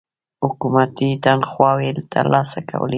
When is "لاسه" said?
2.33-2.59